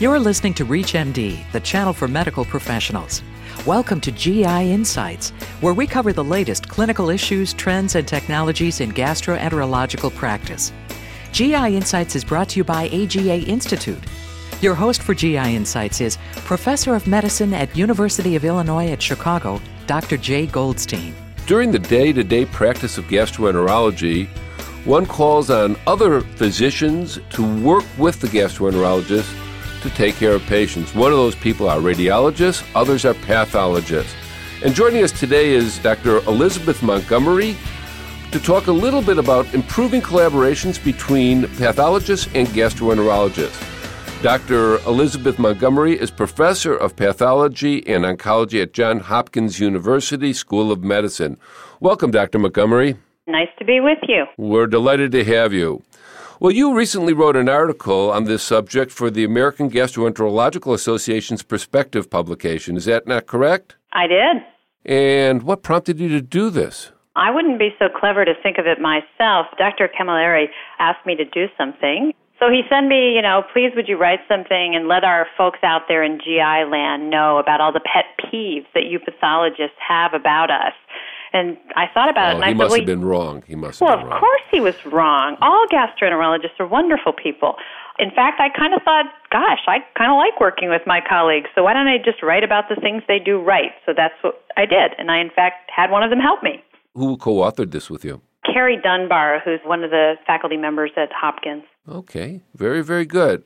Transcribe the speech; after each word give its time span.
You're 0.00 0.18
listening 0.18 0.54
to 0.54 0.66
ReachMD, 0.66 1.52
the 1.52 1.60
channel 1.60 1.92
for 1.92 2.08
medical 2.08 2.44
professionals. 2.44 3.22
Welcome 3.64 4.00
to 4.00 4.10
GI 4.10 4.72
Insights, 4.72 5.30
where 5.60 5.72
we 5.72 5.86
cover 5.86 6.12
the 6.12 6.24
latest 6.24 6.68
clinical 6.68 7.10
issues, 7.10 7.54
trends, 7.54 7.94
and 7.94 8.06
technologies 8.06 8.80
in 8.80 8.90
gastroenterological 8.90 10.12
practice. 10.16 10.72
GI 11.30 11.76
Insights 11.76 12.16
is 12.16 12.24
brought 12.24 12.48
to 12.48 12.56
you 12.56 12.64
by 12.64 12.88
AGA 12.88 13.42
Institute. 13.42 14.02
Your 14.60 14.74
host 14.74 15.00
for 15.00 15.14
GI 15.14 15.36
Insights 15.36 16.00
is 16.00 16.18
Professor 16.38 16.96
of 16.96 17.06
Medicine 17.06 17.54
at 17.54 17.76
University 17.76 18.34
of 18.34 18.44
Illinois 18.44 18.90
at 18.90 19.00
Chicago, 19.00 19.60
Dr. 19.86 20.16
Jay 20.16 20.46
Goldstein. 20.46 21.14
During 21.46 21.70
the 21.70 21.78
day 21.78 22.12
to 22.12 22.24
day 22.24 22.46
practice 22.46 22.98
of 22.98 23.04
gastroenterology, 23.04 24.26
one 24.86 25.06
calls 25.06 25.50
on 25.50 25.76
other 25.86 26.20
physicians 26.20 27.20
to 27.30 27.62
work 27.62 27.84
with 27.96 28.20
the 28.20 28.26
gastroenterologist 28.26 29.43
to 29.84 29.90
take 29.90 30.16
care 30.16 30.32
of 30.32 30.42
patients. 30.46 30.94
One 30.94 31.12
of 31.12 31.18
those 31.18 31.34
people 31.34 31.68
are 31.68 31.78
radiologists, 31.78 32.66
others 32.74 33.04
are 33.04 33.12
pathologists. 33.12 34.14
And 34.64 34.74
joining 34.74 35.04
us 35.04 35.12
today 35.12 35.50
is 35.50 35.78
Dr. 35.78 36.18
Elizabeth 36.20 36.82
Montgomery 36.82 37.54
to 38.32 38.40
talk 38.40 38.66
a 38.66 38.72
little 38.72 39.02
bit 39.02 39.18
about 39.18 39.52
improving 39.52 40.00
collaborations 40.00 40.82
between 40.82 41.46
pathologists 41.58 42.28
and 42.34 42.48
gastroenterologists. 42.48 44.22
Dr. 44.22 44.78
Elizabeth 44.86 45.38
Montgomery 45.38 46.00
is 46.00 46.10
professor 46.10 46.74
of 46.74 46.96
pathology 46.96 47.86
and 47.86 48.04
oncology 48.04 48.62
at 48.62 48.72
Johns 48.72 49.02
Hopkins 49.02 49.60
University 49.60 50.32
School 50.32 50.72
of 50.72 50.82
Medicine. 50.82 51.36
Welcome, 51.80 52.10
Dr. 52.10 52.38
Montgomery. 52.38 52.96
Nice 53.26 53.50
to 53.58 53.66
be 53.66 53.80
with 53.80 53.98
you. 54.08 54.24
We're 54.38 54.66
delighted 54.66 55.12
to 55.12 55.24
have 55.24 55.52
you. 55.52 55.82
Well, 56.44 56.52
you 56.52 56.74
recently 56.74 57.14
wrote 57.14 57.36
an 57.36 57.48
article 57.48 58.10
on 58.10 58.24
this 58.24 58.42
subject 58.42 58.92
for 58.92 59.10
the 59.10 59.24
American 59.24 59.70
Gastroenterological 59.70 60.74
Association's 60.74 61.42
Perspective 61.42 62.10
publication. 62.10 62.76
Is 62.76 62.84
that 62.84 63.06
not 63.06 63.24
correct? 63.24 63.76
I 63.94 64.06
did. 64.06 64.42
And 64.84 65.44
what 65.44 65.62
prompted 65.62 65.98
you 65.98 66.10
to 66.10 66.20
do 66.20 66.50
this? 66.50 66.92
I 67.16 67.30
wouldn't 67.30 67.58
be 67.58 67.70
so 67.78 67.86
clever 67.88 68.26
to 68.26 68.34
think 68.42 68.58
of 68.58 68.66
it 68.66 68.78
myself. 68.78 69.46
Dr. 69.56 69.88
Camilleri 69.88 70.48
asked 70.78 71.06
me 71.06 71.16
to 71.16 71.24
do 71.24 71.46
something. 71.56 72.12
So 72.38 72.50
he 72.50 72.60
sent 72.68 72.88
me, 72.88 73.14
you 73.16 73.22
know, 73.22 73.42
please 73.54 73.72
would 73.74 73.88
you 73.88 73.96
write 73.96 74.20
something 74.28 74.76
and 74.76 74.86
let 74.86 75.02
our 75.02 75.26
folks 75.38 75.60
out 75.62 75.88
there 75.88 76.02
in 76.02 76.20
GI 76.22 76.68
land 76.68 77.08
know 77.08 77.38
about 77.38 77.62
all 77.62 77.72
the 77.72 77.80
pet 77.80 78.04
peeves 78.20 78.66
that 78.74 78.84
you 78.84 78.98
pathologists 79.00 79.80
have 79.80 80.12
about 80.12 80.50
us. 80.50 80.74
And 81.34 81.58
I 81.74 81.86
thought 81.92 82.08
about 82.08 82.26
oh, 82.26 82.30
it, 82.30 82.34
and 82.36 82.44
he 82.44 82.50
I 82.50 82.54
must 82.54 82.70
said, 82.70 82.80
have 82.80 82.86
been 82.86 83.04
wrong. 83.04 83.42
He 83.44 83.56
must 83.56 83.80
well, 83.80 83.90
have 83.90 83.98
been 83.98 84.06
of 84.06 84.12
wrong. 84.12 84.20
course 84.20 84.46
he 84.52 84.60
was 84.60 84.76
wrong. 84.86 85.36
All 85.42 85.66
gastroenterologists 85.66 86.60
are 86.60 86.66
wonderful 86.66 87.12
people. 87.12 87.56
In 87.98 88.10
fact, 88.10 88.40
I 88.40 88.48
kind 88.56 88.72
of 88.72 88.82
thought, 88.84 89.06
gosh, 89.30 89.60
I 89.66 89.78
kind 89.98 90.10
of 90.10 90.16
like 90.16 90.40
working 90.40 90.70
with 90.70 90.82
my 90.86 91.00
colleagues, 91.06 91.50
so 91.54 91.64
why 91.64 91.72
don't 91.74 91.88
I 91.88 91.98
just 91.98 92.22
write 92.22 92.44
about 92.44 92.68
the 92.68 92.76
things 92.76 93.02
they 93.08 93.18
do 93.18 93.40
right? 93.42 93.72
So 93.84 93.92
that's 93.96 94.14
what 94.22 94.44
I 94.56 94.64
did, 94.64 94.92
and 94.96 95.10
I, 95.10 95.18
in 95.18 95.30
fact, 95.30 95.70
had 95.74 95.90
one 95.90 96.04
of 96.04 96.10
them 96.10 96.20
help 96.20 96.42
me. 96.42 96.62
Who 96.94 97.16
co 97.16 97.34
authored 97.42 97.72
this 97.72 97.90
with 97.90 98.04
you? 98.04 98.20
Kerry 98.44 98.78
Dunbar, 98.80 99.40
who's 99.44 99.60
one 99.64 99.82
of 99.82 99.90
the 99.90 100.14
faculty 100.26 100.56
members 100.56 100.92
at 100.96 101.10
Hopkins. 101.12 101.64
Okay, 101.88 102.42
very, 102.54 102.82
very 102.82 103.06
good. 103.06 103.42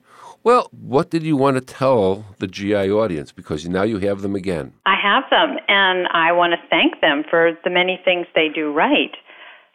Well, 0.48 0.70
what 0.72 1.10
did 1.10 1.24
you 1.24 1.36
want 1.36 1.58
to 1.58 1.60
tell 1.60 2.24
the 2.38 2.46
GI 2.46 2.91
audience? 2.91 3.32
Because 3.32 3.68
now 3.68 3.82
you 3.82 3.98
have 3.98 4.22
them 4.22 4.34
again. 4.34 4.72
I 4.86 4.96
have 4.96 5.24
them, 5.28 5.58
and 5.68 6.08
I 6.08 6.32
want 6.32 6.54
to 6.54 6.68
thank 6.70 7.02
them 7.02 7.22
for 7.28 7.52
the 7.64 7.68
many 7.68 8.00
things 8.02 8.27
they 8.34 8.48
do 8.48 8.72
right. 8.72 9.12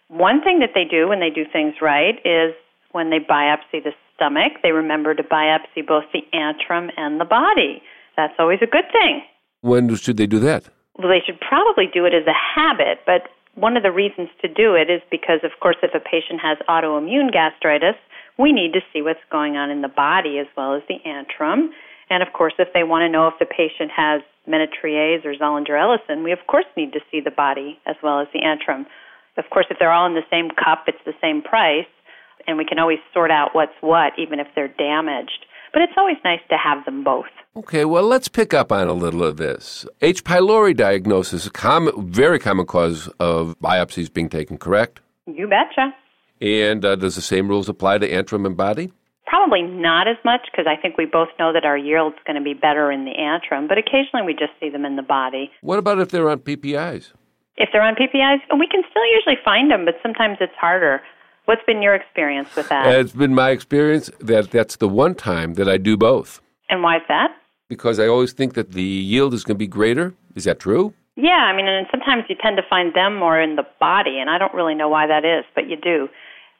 One 0.07 0.41
thing 0.41 0.57
that 0.61 0.71
they 0.73 0.83
do 0.83 1.07
when 1.07 1.19
they 1.19 1.29
do 1.29 1.45
things 1.45 1.75
right 1.79 2.15
is 2.25 2.55
when 2.91 3.11
they 3.11 3.19
biopsy 3.19 3.83
the 3.83 3.93
stomach, 4.15 4.53
they 4.63 4.71
remember 4.71 5.13
to 5.13 5.21
biopsy 5.21 5.85
both 5.85 6.05
the 6.11 6.25
antrum 6.33 6.89
and 6.97 7.21
the 7.21 7.25
body. 7.25 7.83
That's 8.17 8.33
always 8.39 8.57
a 8.63 8.65
good 8.65 8.89
thing. 8.91 9.21
When 9.61 9.95
should 9.95 10.17
they 10.17 10.25
do 10.25 10.39
that? 10.39 10.69
Well, 10.97 11.09
they 11.09 11.21
should 11.23 11.39
probably 11.39 11.85
do 11.85 12.05
it 12.05 12.15
as 12.15 12.25
a 12.25 12.33
habit, 12.33 12.97
but 13.05 13.29
one 13.53 13.77
of 13.77 13.83
the 13.83 13.91
reasons 13.91 14.29
to 14.41 14.47
do 14.47 14.73
it 14.73 14.89
is 14.89 15.01
because, 15.11 15.41
of 15.43 15.51
course, 15.61 15.77
if 15.83 15.93
a 15.93 15.99
patient 15.99 16.41
has 16.41 16.57
autoimmune 16.67 17.31
gastritis, 17.31 17.93
we 18.37 18.51
need 18.51 18.73
to 18.73 18.81
see 18.91 19.01
what's 19.01 19.19
going 19.31 19.55
on 19.55 19.69
in 19.69 19.81
the 19.81 19.87
body 19.87 20.39
as 20.39 20.47
well 20.57 20.75
as 20.75 20.81
the 20.87 20.99
antrum. 21.05 21.69
And 22.09 22.21
of 22.21 22.33
course, 22.33 22.53
if 22.59 22.69
they 22.73 22.83
want 22.83 23.03
to 23.03 23.09
know 23.09 23.27
if 23.27 23.35
the 23.39 23.45
patient 23.45 23.91
has 23.95 24.21
Ménétrier's 24.47 25.25
or 25.25 25.33
Zollinger-Ellison, 25.33 26.23
we 26.23 26.31
of 26.31 26.39
course 26.47 26.65
need 26.75 26.93
to 26.93 26.99
see 27.09 27.21
the 27.21 27.31
body 27.31 27.79
as 27.85 27.95
well 28.03 28.19
as 28.19 28.27
the 28.33 28.39
antrum. 28.39 28.85
Of 29.37 29.45
course, 29.49 29.65
if 29.69 29.77
they're 29.79 29.91
all 29.91 30.05
in 30.05 30.13
the 30.13 30.25
same 30.29 30.49
cup, 30.49 30.83
it's 30.87 31.03
the 31.05 31.13
same 31.21 31.41
price, 31.41 31.87
and 32.45 32.57
we 32.57 32.65
can 32.65 32.77
always 32.77 32.99
sort 33.13 33.31
out 33.31 33.49
what's 33.53 33.73
what, 33.81 34.13
even 34.17 34.39
if 34.39 34.47
they're 34.53 34.67
damaged. 34.67 35.45
But 35.71 35.81
it's 35.81 35.93
always 35.97 36.17
nice 36.23 36.41
to 36.49 36.57
have 36.57 36.85
them 36.85 37.03
both. 37.03 37.25
Okay, 37.55 37.83
well, 37.83 38.03
let's 38.03 38.27
pick 38.27 38.53
up 38.53 38.71
on 38.71 38.87
a 38.87 38.93
little 38.93 39.23
of 39.23 39.37
this. 39.37 39.87
H. 40.01 40.23
pylori 40.23 40.75
diagnosis, 40.75 41.47
a 41.47 41.51
common, 41.51 42.11
very 42.11 42.37
common 42.37 42.67
cause 42.67 43.07
of 43.19 43.55
biopsies 43.59 44.13
being 44.13 44.29
taken, 44.29 44.57
correct? 44.57 44.99
You 45.25 45.47
betcha. 45.47 45.95
And 46.43 46.83
uh, 46.83 46.97
does 46.97 47.15
the 47.15 47.21
same 47.21 47.47
rules 47.47 47.69
apply 47.69 47.99
to 47.99 48.09
antrum 48.09 48.45
and 48.45 48.57
body? 48.57 48.91
Probably 49.25 49.61
not 49.61 50.09
as 50.09 50.17
much 50.25 50.41
because 50.51 50.65
I 50.67 50.79
think 50.79 50.97
we 50.97 51.05
both 51.05 51.29
know 51.39 51.53
that 51.53 51.63
our 51.63 51.77
yield's 51.77 52.17
going 52.27 52.35
to 52.35 52.43
be 52.43 52.53
better 52.53 52.91
in 52.91 53.05
the 53.05 53.13
antrum, 53.17 53.69
but 53.69 53.77
occasionally 53.77 54.25
we 54.25 54.33
just 54.33 54.51
see 54.59 54.69
them 54.69 54.83
in 54.83 54.97
the 54.97 55.01
body. 55.01 55.49
What 55.61 55.79
about 55.79 55.99
if 55.99 56.09
they're 56.09 56.29
on 56.29 56.39
PPIs? 56.39 57.13
If 57.55 57.69
they're 57.71 57.81
on 57.81 57.95
PPIs, 57.95 58.39
and 58.49 58.59
we 58.59 58.67
can 58.67 58.83
still 58.89 59.05
usually 59.13 59.37
find 59.45 59.71
them, 59.71 59.85
but 59.85 59.95
sometimes 60.03 60.37
it's 60.41 60.53
harder. 60.59 61.01
What's 61.45 61.61
been 61.65 61.81
your 61.81 61.95
experience 61.95 62.53
with 62.55 62.67
that? 62.69 62.87
It's 62.87 63.13
been 63.13 63.33
my 63.33 63.51
experience 63.51 64.09
that 64.19 64.51
that's 64.51 64.75
the 64.75 64.89
one 64.89 65.15
time 65.15 65.53
that 65.53 65.69
I 65.69 65.77
do 65.77 65.95
both. 65.95 66.41
And 66.69 66.83
why 66.83 66.97
is 66.97 67.03
that? 67.07 67.31
Because 67.69 67.99
I 67.99 68.07
always 68.07 68.33
think 68.33 68.53
that 68.55 68.73
the 68.73 68.83
yield 68.83 69.33
is 69.33 69.45
going 69.45 69.55
to 69.55 69.59
be 69.59 69.67
greater. 69.67 70.13
Is 70.35 70.43
that 70.43 70.59
true? 70.59 70.93
Yeah, 71.15 71.31
I 71.31 71.55
mean, 71.55 71.67
and 71.67 71.85
sometimes 71.91 72.23
you 72.27 72.35
tend 72.41 72.57
to 72.57 72.63
find 72.69 72.93
them 72.93 73.15
more 73.15 73.39
in 73.39 73.55
the 73.55 73.65
body, 73.79 74.19
and 74.19 74.29
I 74.29 74.37
don't 74.37 74.53
really 74.53 74.73
know 74.75 74.89
why 74.89 75.07
that 75.07 75.23
is, 75.23 75.45
but 75.53 75.69
you 75.69 75.77
do. 75.77 76.09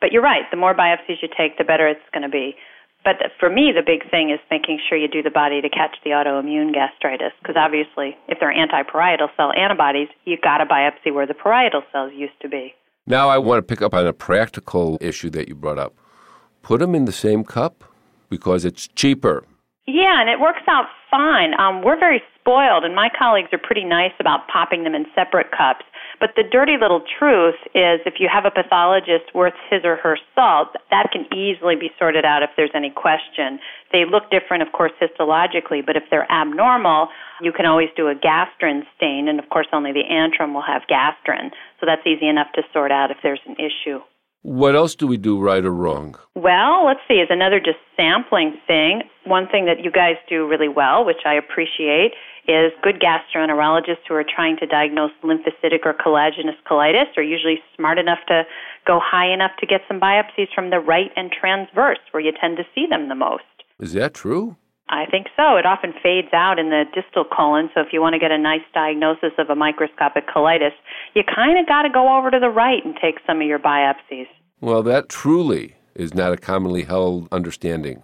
But 0.04 0.12
you're 0.12 0.20
right, 0.20 0.42
the 0.50 0.58
more 0.58 0.74
biopsies 0.74 1.22
you 1.22 1.28
take, 1.34 1.56
the 1.56 1.64
better 1.64 1.88
it's 1.88 1.98
going 2.12 2.24
to 2.24 2.28
be. 2.28 2.56
But 3.04 3.16
for 3.40 3.48
me, 3.48 3.72
the 3.74 3.80
big 3.80 4.10
thing 4.10 4.28
is 4.28 4.38
making 4.50 4.78
sure 4.86 4.98
you 4.98 5.08
do 5.08 5.22
the 5.22 5.30
body 5.30 5.62
to 5.62 5.70
catch 5.70 5.96
the 6.04 6.10
autoimmune 6.10 6.74
gastritis, 6.74 7.32
because 7.40 7.56
obviously, 7.56 8.14
if 8.28 8.36
they're 8.38 8.52
anti-parietal 8.52 9.28
cell 9.34 9.50
antibodies, 9.56 10.08
you've 10.26 10.42
got 10.42 10.58
to 10.58 10.66
biopsy 10.66 11.10
where 11.10 11.26
the 11.26 11.32
parietal 11.32 11.84
cells 11.90 12.12
used 12.14 12.38
to 12.42 12.50
be. 12.50 12.74
Now 13.06 13.30
I 13.30 13.38
want 13.38 13.60
to 13.60 13.62
pick 13.62 13.80
up 13.80 13.94
on 13.94 14.06
a 14.06 14.12
practical 14.12 14.98
issue 15.00 15.30
that 15.30 15.48
you 15.48 15.54
brought 15.54 15.78
up. 15.78 15.94
Put 16.60 16.80
them 16.80 16.94
in 16.94 17.06
the 17.06 17.10
same 17.10 17.42
cup 17.42 17.82
because 18.28 18.66
it's 18.66 18.88
cheaper. 18.88 19.46
Yeah, 19.86 20.20
and 20.20 20.28
it 20.28 20.38
works 20.38 20.68
out 20.68 20.84
fine. 21.10 21.58
Um, 21.58 21.82
we're 21.82 21.98
very 21.98 22.22
spoiled, 22.38 22.84
and 22.84 22.94
my 22.94 23.08
colleagues 23.18 23.48
are 23.52 23.58
pretty 23.58 23.84
nice 23.84 24.12
about 24.20 24.48
popping 24.48 24.84
them 24.84 24.94
in 24.94 25.06
separate 25.14 25.50
cups. 25.50 25.86
But 26.20 26.30
the 26.36 26.42
dirty 26.42 26.76
little 26.80 27.02
truth 27.18 27.58
is 27.74 28.00
if 28.06 28.14
you 28.18 28.28
have 28.32 28.44
a 28.44 28.50
pathologist 28.50 29.34
worth 29.34 29.54
his 29.70 29.84
or 29.84 29.96
her 29.96 30.18
salt, 30.34 30.68
that 30.90 31.10
can 31.12 31.26
easily 31.32 31.76
be 31.76 31.90
sorted 31.98 32.24
out 32.24 32.42
if 32.42 32.50
there's 32.56 32.74
any 32.74 32.90
question. 32.90 33.58
They 33.92 34.04
look 34.04 34.30
different, 34.30 34.62
of 34.62 34.72
course, 34.72 34.92
histologically, 35.00 35.84
but 35.84 35.96
if 35.96 36.04
they're 36.10 36.30
abnormal, 36.30 37.08
you 37.40 37.52
can 37.52 37.66
always 37.66 37.88
do 37.96 38.08
a 38.08 38.14
gastrin 38.14 38.82
stain, 38.96 39.28
and 39.28 39.38
of 39.38 39.48
course, 39.50 39.66
only 39.72 39.92
the 39.92 40.04
antrum 40.10 40.54
will 40.54 40.62
have 40.66 40.82
gastrin. 40.90 41.50
So 41.80 41.86
that's 41.86 42.06
easy 42.06 42.28
enough 42.28 42.48
to 42.54 42.62
sort 42.72 42.92
out 42.92 43.10
if 43.10 43.18
there's 43.22 43.40
an 43.46 43.56
issue. 43.56 44.00
What 44.42 44.76
else 44.76 44.94
do 44.94 45.06
we 45.06 45.16
do 45.16 45.40
right 45.40 45.64
or 45.64 45.72
wrong? 45.72 46.16
Well, 46.34 46.84
let's 46.84 47.00
see, 47.08 47.14
is 47.14 47.28
another 47.30 47.60
just 47.60 47.78
sampling 47.96 48.58
thing, 48.66 49.02
one 49.24 49.48
thing 49.48 49.64
that 49.64 49.82
you 49.82 49.90
guys 49.90 50.16
do 50.28 50.46
really 50.46 50.68
well, 50.68 51.02
which 51.02 51.24
I 51.24 51.32
appreciate, 51.32 52.12
is 52.46 52.72
good 52.82 53.00
gastroenterologists 53.00 54.04
who 54.08 54.14
are 54.14 54.24
trying 54.24 54.56
to 54.58 54.66
diagnose 54.66 55.12
lymphocytic 55.22 55.84
or 55.84 55.94
collagenous 55.94 56.56
colitis 56.68 57.16
are 57.16 57.22
usually 57.22 57.58
smart 57.76 57.98
enough 57.98 58.18
to 58.28 58.42
go 58.86 59.00
high 59.02 59.32
enough 59.32 59.52
to 59.60 59.66
get 59.66 59.80
some 59.88 60.00
biopsies 60.00 60.52
from 60.54 60.70
the 60.70 60.78
right 60.78 61.10
and 61.16 61.32
transverse, 61.32 61.98
where 62.10 62.22
you 62.22 62.32
tend 62.38 62.56
to 62.58 62.64
see 62.74 62.86
them 62.88 63.08
the 63.08 63.14
most. 63.14 63.44
Is 63.80 63.92
that 63.94 64.14
true? 64.14 64.56
I 64.88 65.06
think 65.10 65.28
so. 65.34 65.56
It 65.56 65.64
often 65.64 65.94
fades 66.02 66.28
out 66.34 66.58
in 66.58 66.68
the 66.68 66.84
distal 66.94 67.24
colon, 67.24 67.70
so 67.74 67.80
if 67.80 67.88
you 67.92 68.02
want 68.02 68.12
to 68.12 68.18
get 68.18 68.30
a 68.30 68.38
nice 68.38 68.60
diagnosis 68.74 69.32
of 69.38 69.48
a 69.48 69.54
microscopic 69.54 70.28
colitis, 70.28 70.76
you 71.14 71.22
kind 71.24 71.58
of 71.58 71.66
got 71.66 71.82
to 71.82 71.90
go 71.90 72.18
over 72.18 72.30
to 72.30 72.38
the 72.38 72.50
right 72.50 72.84
and 72.84 72.94
take 73.00 73.16
some 73.26 73.40
of 73.40 73.46
your 73.46 73.58
biopsies. 73.58 74.28
Well, 74.60 74.82
that 74.82 75.08
truly 75.08 75.76
is 75.94 76.12
not 76.12 76.32
a 76.32 76.36
commonly 76.36 76.82
held 76.82 77.28
understanding. 77.32 78.02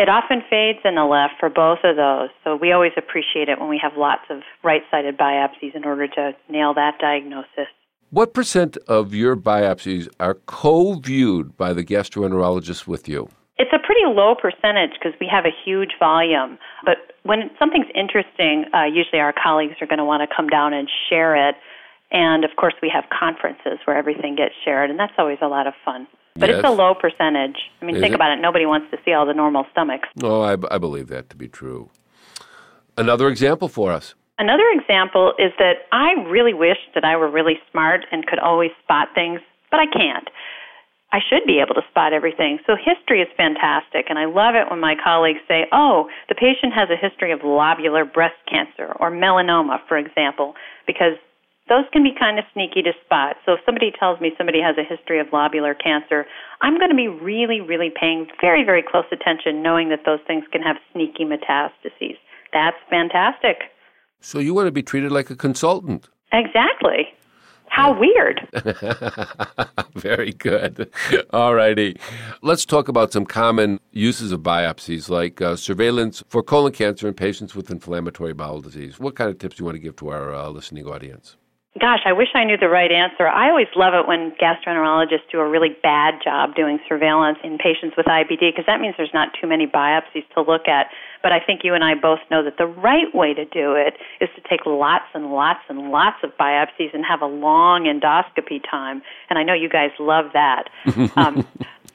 It 0.00 0.08
often 0.08 0.40
fades 0.48 0.78
in 0.82 0.94
the 0.94 1.04
left 1.04 1.34
for 1.38 1.50
both 1.50 1.80
of 1.84 1.96
those, 1.96 2.30
so 2.42 2.56
we 2.56 2.72
always 2.72 2.92
appreciate 2.96 3.50
it 3.50 3.60
when 3.60 3.68
we 3.68 3.78
have 3.82 3.98
lots 3.98 4.22
of 4.30 4.40
right 4.64 4.80
sided 4.90 5.18
biopsies 5.18 5.74
in 5.74 5.84
order 5.84 6.08
to 6.08 6.32
nail 6.48 6.72
that 6.72 6.96
diagnosis. 6.98 7.68
What 8.08 8.32
percent 8.32 8.78
of 8.88 9.12
your 9.12 9.36
biopsies 9.36 10.08
are 10.18 10.38
co 10.46 10.94
viewed 10.94 11.54
by 11.58 11.74
the 11.74 11.84
gastroenterologist 11.84 12.86
with 12.86 13.10
you? 13.10 13.28
It's 13.58 13.74
a 13.74 13.78
pretty 13.78 14.06
low 14.06 14.34
percentage 14.34 14.92
because 14.98 15.12
we 15.20 15.28
have 15.30 15.44
a 15.44 15.52
huge 15.66 15.90
volume. 15.98 16.56
But 16.82 16.96
when 17.24 17.50
something's 17.58 17.92
interesting, 17.94 18.64
uh, 18.72 18.84
usually 18.84 19.20
our 19.20 19.34
colleagues 19.34 19.74
are 19.82 19.86
going 19.86 19.98
to 19.98 20.04
want 20.06 20.22
to 20.26 20.34
come 20.34 20.48
down 20.48 20.72
and 20.72 20.88
share 21.10 21.36
it. 21.50 21.56
And 22.10 22.42
of 22.46 22.52
course, 22.56 22.74
we 22.80 22.88
have 22.88 23.04
conferences 23.12 23.78
where 23.84 23.98
everything 23.98 24.34
gets 24.34 24.54
shared, 24.64 24.88
and 24.88 24.98
that's 24.98 25.12
always 25.18 25.38
a 25.42 25.46
lot 25.46 25.66
of 25.66 25.74
fun. 25.84 26.06
But 26.36 26.48
Yes. 26.48 26.58
it's 26.60 26.68
a 26.68 26.70
low 26.70 26.94
percentage. 26.94 27.56
I 27.82 27.84
mean, 27.84 27.96
Is 27.96 28.00
think 28.02 28.12
it? 28.12 28.14
about 28.14 28.30
it. 28.32 28.40
Nobody 28.40 28.64
wants 28.66 28.90
to 28.92 28.98
see 29.04 29.12
all 29.12 29.26
the 29.26 29.34
normal 29.34 29.66
stomachs. 29.72 30.08
Oh, 30.22 30.42
I, 30.42 30.56
I 30.70 30.78
believe 30.78 31.08
that 31.08 31.28
to 31.30 31.36
be 31.36 31.48
true. 31.48 31.90
Another 32.96 33.28
example 33.28 33.68
for 33.68 33.92
us. 33.92 34.14
Another 34.38 34.64
example 34.72 35.34
is 35.38 35.52
that 35.58 35.86
I 35.92 36.12
really 36.28 36.54
wish 36.54 36.78
that 36.94 37.04
I 37.04 37.16
were 37.16 37.28
really 37.30 37.58
smart 37.70 38.06
and 38.10 38.26
could 38.26 38.38
always 38.38 38.70
spot 38.82 39.08
things, 39.14 39.40
but 39.70 39.80
I 39.80 39.86
can't. 39.86 40.28
I 41.12 41.18
should 41.28 41.44
be 41.44 41.58
able 41.58 41.74
to 41.74 41.82
spot 41.90 42.12
everything. 42.12 42.60
So 42.66 42.76
history 42.76 43.20
is 43.20 43.28
fantastic, 43.36 44.06
and 44.08 44.18
I 44.18 44.26
love 44.26 44.54
it 44.54 44.70
when 44.70 44.78
my 44.80 44.94
colleagues 45.02 45.40
say, 45.48 45.66
oh, 45.72 46.08
the 46.28 46.36
patient 46.36 46.72
has 46.72 46.88
a 46.88 46.96
history 46.96 47.32
of 47.32 47.40
lobular 47.40 48.10
breast 48.10 48.36
cancer 48.48 48.94
or 49.00 49.10
melanoma, 49.10 49.78
for 49.88 49.98
example, 49.98 50.54
because 50.86 51.14
those 51.70 51.84
can 51.92 52.02
be 52.02 52.10
kind 52.18 52.38
of 52.38 52.44
sneaky 52.52 52.82
to 52.82 52.92
spot. 53.04 53.36
So 53.46 53.52
if 53.52 53.60
somebody 53.64 53.92
tells 53.96 54.20
me 54.20 54.32
somebody 54.36 54.60
has 54.60 54.76
a 54.76 54.82
history 54.82 55.20
of 55.20 55.28
lobular 55.28 55.72
cancer, 55.80 56.26
I'm 56.60 56.76
going 56.76 56.90
to 56.90 56.96
be 56.96 57.06
really, 57.08 57.60
really 57.60 57.90
paying 57.98 58.26
very, 58.40 58.64
very 58.64 58.82
close 58.82 59.06
attention, 59.12 59.62
knowing 59.62 59.88
that 59.90 60.00
those 60.04 60.18
things 60.26 60.44
can 60.52 60.60
have 60.62 60.76
sneaky 60.92 61.24
metastases. 61.24 62.18
That's 62.52 62.76
fantastic. 62.90 63.58
So 64.20 64.40
you 64.40 64.52
want 64.52 64.66
to 64.66 64.72
be 64.72 64.82
treated 64.82 65.12
like 65.12 65.30
a 65.30 65.36
consultant. 65.36 66.08
Exactly. 66.32 67.08
How 67.68 67.96
weird. 67.98 68.48
Very 69.94 70.32
good. 70.32 70.90
All 71.32 71.54
righty. 71.54 71.96
Let's 72.42 72.64
talk 72.64 72.88
about 72.88 73.12
some 73.12 73.24
common 73.24 73.78
uses 73.92 74.32
of 74.32 74.40
biopsies, 74.40 75.08
like 75.08 75.40
uh, 75.40 75.54
surveillance 75.54 76.24
for 76.28 76.42
colon 76.42 76.72
cancer 76.72 77.06
in 77.06 77.14
patients 77.14 77.54
with 77.54 77.70
inflammatory 77.70 78.32
bowel 78.32 78.60
disease. 78.60 78.98
What 78.98 79.14
kind 79.14 79.30
of 79.30 79.38
tips 79.38 79.56
do 79.56 79.62
you 79.62 79.66
want 79.66 79.76
to 79.76 79.80
give 79.80 79.94
to 79.96 80.08
our 80.08 80.34
uh, 80.34 80.48
listening 80.48 80.84
audience? 80.84 81.36
Gosh, 81.78 82.00
I 82.04 82.12
wish 82.12 82.26
I 82.34 82.42
knew 82.42 82.56
the 82.56 82.68
right 82.68 82.90
answer. 82.90 83.28
I 83.28 83.48
always 83.48 83.68
love 83.76 83.94
it 83.94 84.08
when 84.08 84.32
gastroenterologists 84.42 85.30
do 85.30 85.38
a 85.38 85.48
really 85.48 85.76
bad 85.84 86.14
job 86.22 86.56
doing 86.56 86.80
surveillance 86.88 87.38
in 87.44 87.58
patients 87.58 87.96
with 87.96 88.06
IBD 88.06 88.50
because 88.50 88.66
that 88.66 88.80
means 88.80 88.96
there's 88.98 89.14
not 89.14 89.28
too 89.40 89.46
many 89.46 89.68
biopsies 89.68 90.26
to 90.34 90.42
look 90.42 90.66
at. 90.66 90.88
But 91.22 91.30
I 91.30 91.38
think 91.38 91.60
you 91.62 91.72
and 91.74 91.84
I 91.84 91.94
both 91.94 92.18
know 92.28 92.42
that 92.42 92.58
the 92.58 92.66
right 92.66 93.14
way 93.14 93.34
to 93.34 93.44
do 93.44 93.74
it 93.74 93.94
is 94.20 94.28
to 94.34 94.42
take 94.50 94.66
lots 94.66 95.04
and 95.14 95.30
lots 95.30 95.60
and 95.68 95.92
lots 95.92 96.16
of 96.24 96.36
biopsies 96.36 96.92
and 96.92 97.04
have 97.04 97.22
a 97.22 97.26
long 97.26 97.84
endoscopy 97.84 98.60
time. 98.68 99.00
And 99.28 99.38
I 99.38 99.44
know 99.44 99.54
you 99.54 99.68
guys 99.68 99.90
love 100.00 100.32
that. 100.32 100.70
um, 101.16 101.46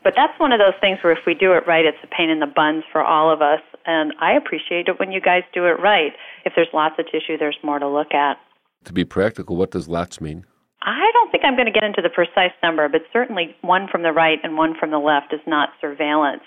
but 0.04 0.14
that's 0.16 0.40
one 0.40 0.54
of 0.54 0.60
those 0.60 0.80
things 0.80 1.00
where 1.04 1.12
if 1.12 1.26
we 1.28 1.34
do 1.34 1.52
it 1.52 1.68
right, 1.68 1.84
it's 1.84 1.98
a 2.02 2.08
pain 2.08 2.30
in 2.30 2.40
the 2.40 2.48
buns 2.48 2.86
for 2.94 3.04
all 3.04 3.30
of 3.30 3.42
us. 3.42 3.62
And 3.86 4.14
I 4.22 4.38
appreciate 4.38 4.88
it 4.88 5.00
when 5.00 5.12
you 5.12 5.20
guys 5.20 5.44
do 5.54 5.66
it 5.66 5.82
right. 5.82 6.14
If 6.46 6.54
there's 6.56 6.70
lots 6.74 6.96
of 6.98 7.08
tissue, 7.08 7.38
there's 7.38 7.58
more 7.62 7.80
to 7.80 7.90
look 7.90 8.14
at. 8.14 8.38
To 8.86 8.94
be 8.94 9.06
practical, 9.06 9.56
what 9.56 9.72
does 9.72 9.88
lots 9.88 10.22
mean? 10.22 10.46
I 10.82 11.10
don't 11.14 11.32
think 11.32 11.44
I'm 11.44 11.56
going 11.56 11.66
to 11.66 11.72
get 11.72 11.84
into 11.84 12.02
the 12.02 12.10
precise 12.10 12.54
number, 12.62 12.88
but 12.88 13.02
certainly 13.12 13.56
one 13.62 13.88
from 13.92 14.04
the 14.04 14.12
right 14.12 14.40
and 14.44 14.58
one 14.58 14.76
from 14.80 14.92
the 14.92 15.00
left 15.00 15.34
is 15.34 15.40
not 15.48 15.70
surveillance. 15.82 16.44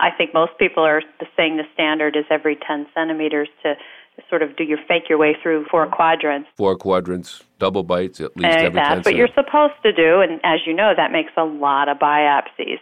I 0.00 0.10
think 0.16 0.34
most 0.34 0.52
people 0.58 0.84
are 0.84 1.02
saying 1.36 1.56
the 1.56 1.64
standard 1.72 2.14
is 2.14 2.24
every 2.30 2.56
10 2.66 2.86
centimeters 2.94 3.48
to 3.62 3.74
sort 4.28 4.42
of 4.42 4.56
do 4.56 4.64
your 4.64 4.78
fake 4.86 5.04
your 5.08 5.18
way 5.18 5.34
through 5.42 5.64
four 5.70 5.86
quadrants. 5.86 6.48
Four 6.56 6.76
quadrants, 6.76 7.42
double 7.58 7.82
bites, 7.82 8.20
at 8.20 8.36
least 8.36 8.46
And 8.46 8.66
every 8.66 8.70
10 8.70 8.74
that's 8.74 9.04
what 9.06 9.16
you're 9.16 9.28
supposed 9.34 9.74
to 9.82 9.92
do, 9.92 10.20
and 10.20 10.40
as 10.44 10.60
you 10.66 10.74
know, 10.74 10.92
that 10.96 11.10
makes 11.10 11.32
a 11.36 11.44
lot 11.44 11.88
of 11.88 11.98
biopsies, 11.98 12.80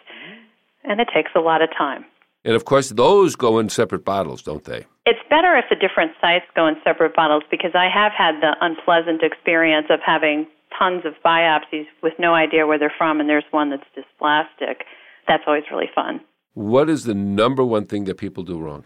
and 0.85 1.00
it 1.00 1.09
takes 1.14 1.31
a 1.37 1.41
lot 1.41 1.62
of 1.62 1.69
time. 1.76 2.05
And 2.44 2.55
of 2.55 2.64
course, 2.64 2.91
those 2.91 3.37
go 3.37 3.59
in 3.59 3.69
separate 3.69 4.05
bottles, 4.05 4.43
don't 4.43 4.64
they? 4.64 4.87
It's 5.06 5.20
better 5.31 5.55
if 5.56 5.67
the 5.70 5.76
different 5.76 6.12
sites 6.20 6.47
go 6.56 6.67
in 6.67 6.75
separate 6.82 7.14
bottles 7.14 7.44
because 7.49 7.70
I 7.75 7.88
have 7.88 8.11
had 8.11 8.41
the 8.41 8.56
unpleasant 8.61 9.23
experience 9.23 9.87
of 9.88 10.00
having 10.05 10.49
tons 10.76 11.05
of 11.06 11.14
biopsies 11.25 11.87
with 12.03 12.14
no 12.19 12.35
idea 12.35 12.67
where 12.67 12.76
they're 12.76 12.93
from, 12.99 13.20
and 13.20 13.29
there's 13.29 13.44
one 13.53 13.70
that's 13.70 13.87
dysplastic. 13.97 14.82
That's 15.29 15.44
always 15.47 15.62
really 15.70 15.88
fun. 15.94 16.20
What 16.55 16.91
is 16.91 17.05
the 17.05 17.14
number 17.14 17.64
one 17.64 17.87
thing 17.87 18.05
that 18.05 18.17
people 18.17 18.43
do 18.43 18.58
wrong? 18.58 18.85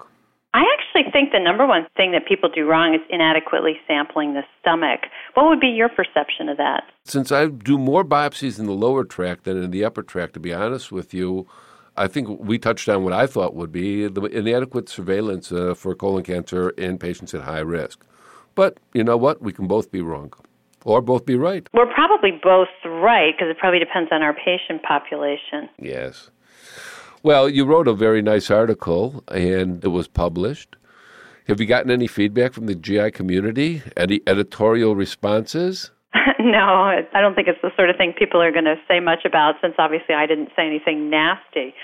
I 0.52 0.64
actually 0.76 1.10
think 1.10 1.32
the 1.32 1.38
number 1.38 1.66
one 1.66 1.86
thing 1.96 2.12
that 2.12 2.26
people 2.26 2.50
do 2.54 2.68
wrong 2.68 2.94
is 2.94 3.00
inadequately 3.08 3.80
sampling 3.86 4.34
the 4.34 4.42
stomach. 4.60 5.00
What 5.34 5.46
would 5.48 5.60
be 5.60 5.68
your 5.68 5.88
perception 5.88 6.50
of 6.50 6.58
that? 6.58 6.82
Since 7.04 7.32
I 7.32 7.46
do 7.46 7.78
more 7.78 8.04
biopsies 8.04 8.58
in 8.58 8.66
the 8.66 8.72
lower 8.72 9.04
tract 9.04 9.44
than 9.44 9.62
in 9.62 9.70
the 9.70 9.84
upper 9.84 10.02
tract, 10.02 10.34
to 10.34 10.40
be 10.40 10.52
honest 10.52 10.92
with 10.92 11.14
you, 11.14 11.46
I 12.00 12.08
think 12.08 12.40
we 12.40 12.58
touched 12.58 12.88
on 12.88 13.04
what 13.04 13.12
I 13.12 13.26
thought 13.26 13.54
would 13.54 13.70
be 13.70 14.08
the 14.08 14.22
inadequate 14.22 14.88
surveillance 14.88 15.52
uh, 15.52 15.74
for 15.74 15.94
colon 15.94 16.24
cancer 16.24 16.70
in 16.70 16.96
patients 16.96 17.34
at 17.34 17.42
high 17.42 17.60
risk. 17.60 18.02
But 18.54 18.80
you 18.94 19.04
know 19.04 19.18
what? 19.18 19.42
We 19.42 19.52
can 19.52 19.66
both 19.66 19.92
be 19.92 20.00
wrong 20.00 20.32
or 20.86 21.02
both 21.02 21.26
be 21.26 21.34
right. 21.34 21.68
We're 21.74 21.92
probably 21.92 22.40
both 22.42 22.68
right 22.86 23.34
because 23.36 23.50
it 23.50 23.58
probably 23.58 23.80
depends 23.80 24.08
on 24.12 24.22
our 24.22 24.32
patient 24.32 24.82
population. 24.82 25.68
Yes. 25.78 26.30
Well, 27.22 27.50
you 27.50 27.66
wrote 27.66 27.86
a 27.86 27.92
very 27.92 28.22
nice 28.22 28.50
article 28.50 29.22
and 29.28 29.84
it 29.84 29.88
was 29.88 30.08
published. 30.08 30.76
Have 31.48 31.60
you 31.60 31.66
gotten 31.66 31.90
any 31.90 32.06
feedback 32.06 32.54
from 32.54 32.64
the 32.64 32.74
GI 32.74 33.10
community? 33.10 33.82
Any 33.94 34.22
editorial 34.26 34.96
responses? 34.96 35.90
no, 36.40 36.90
I 37.14 37.20
don't 37.20 37.34
think 37.34 37.48
it's 37.48 37.62
the 37.62 37.70
sort 37.76 37.90
of 37.90 37.96
thing 37.96 38.12
people 38.16 38.42
are 38.42 38.50
going 38.50 38.64
to 38.64 38.76
say 38.88 38.98
much 39.00 39.24
about 39.24 39.54
since 39.62 39.74
obviously 39.78 40.14
I 40.14 40.26
didn't 40.26 40.50
say 40.56 40.66
anything 40.66 41.08
nasty. 41.08 41.74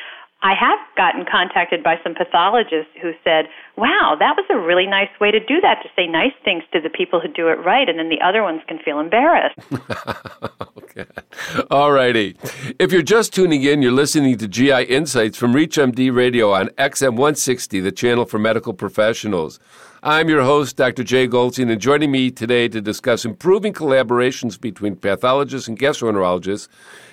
I 0.43 0.53
have 0.55 0.79
gotten 0.97 1.25
contacted 1.25 1.83
by 1.83 1.97
some 2.05 2.15
pathologists 2.15 2.93
who 3.01 3.13
said, 3.25 3.47
wow, 3.77 4.17
that 4.19 4.37
was 4.37 4.45
a 4.51 4.59
really 4.59 4.87
nice 4.87 5.09
way 5.21 5.31
to 5.31 5.41
do 5.41 5.61
that, 5.63 5.83
to 5.83 5.89
say 5.97 6.07
nice 6.07 6.35
things 6.45 6.63
to 6.73 6.81
the 6.81 6.91
people 6.91 7.21
who 7.21 7.29
do 7.29 7.49
it 7.49 7.59
right, 7.65 7.89
and 7.89 7.99
then 7.99 8.11
the 8.11 8.21
other 8.21 8.43
ones 8.43 8.61
can 8.69 8.79
feel 8.85 9.01
embarrassed. 9.01 9.59
All 11.71 11.93
righty. 11.93 12.37
If 12.79 12.93
you're 12.93 13.03
just 13.03 13.35
tuning 13.35 13.63
in, 13.63 13.83
you're 13.83 13.93
listening 13.93 14.39
to 14.39 14.49
GI 14.49 14.85
Insights 14.85 15.37
from 15.37 15.53
ReachMD 15.53 16.15
Radio 16.15 16.53
on 16.53 16.69
XM 16.71 17.11
160, 17.11 17.81
the 17.81 17.93
channel 17.93 18.25
for 18.25 18.39
medical 18.39 18.73
professionals. 18.73 19.59
I'm 20.03 20.29
your 20.29 20.43
host, 20.43 20.77
Dr. 20.77 21.05
Jay 21.05 21.27
Goldstein, 21.27 21.71
and 21.71 21.81
joining 21.81 22.11
me 22.11 22.31
today 22.31 22.69
to 22.69 22.81
discuss 22.81 23.25
improving 23.25 23.73
collaborations 23.73 24.61
between 24.61 24.97
pathologists 24.97 25.69
and 25.69 25.79
gastroenterologists 25.79 26.69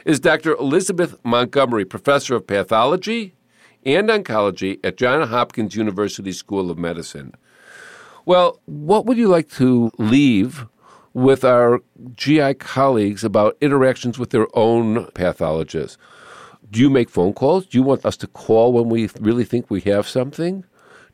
is 0.05 0.19
Dr. 0.19 0.53
Elizabeth 0.55 1.17
Montgomery, 1.23 1.85
professor 1.85 2.35
of 2.35 2.47
pathology 2.47 3.35
and 3.85 4.09
oncology 4.09 4.79
at 4.83 4.97
Johns 4.97 5.29
Hopkins 5.29 5.75
University 5.75 6.31
School 6.31 6.71
of 6.71 6.77
Medicine. 6.77 7.33
Well, 8.25 8.61
what 8.65 9.05
would 9.05 9.17
you 9.17 9.27
like 9.27 9.49
to 9.51 9.91
leave 9.97 10.65
with 11.13 11.43
our 11.43 11.81
GI 12.15 12.55
colleagues 12.55 13.23
about 13.23 13.57
interactions 13.61 14.17
with 14.17 14.31
their 14.31 14.47
own 14.57 15.05
pathologists? 15.11 15.97
Do 16.71 16.79
you 16.79 16.89
make 16.89 17.09
phone 17.09 17.33
calls? 17.33 17.67
Do 17.67 17.77
you 17.77 17.83
want 17.83 18.05
us 18.05 18.17
to 18.17 18.27
call 18.27 18.73
when 18.73 18.89
we 18.89 19.09
really 19.19 19.43
think 19.43 19.69
we 19.69 19.81
have 19.81 20.07
something? 20.07 20.65